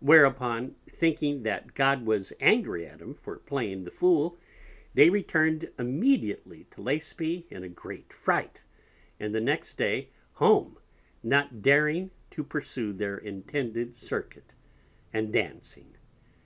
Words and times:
Whereupon 0.00 0.74
thinking 0.90 1.42
that 1.44 1.72
God 1.72 2.04
was 2.04 2.34
angry 2.38 2.86
at 2.86 3.00
'em 3.00 3.14
for 3.14 3.38
playing 3.38 3.84
the 3.84 3.90
Fool, 3.90 4.38
they 4.92 5.08
return'd 5.08 5.70
immediately 5.78 6.64
to 6.72 6.82
Laceby 6.82 7.46
in 7.50 7.62
a 7.64 7.68
great 7.70 8.12
Fright, 8.12 8.62
and 9.18 9.34
the 9.34 9.40
next 9.40 9.78
Day 9.78 10.10
home, 10.34 10.76
not 11.22 11.62
daring 11.62 12.10
to 12.32 12.44
pursue 12.44 12.92
their 12.92 13.16
intended 13.16 13.94
Circuit 13.96 14.52
and 15.14 15.32
Dancing. 15.32 15.94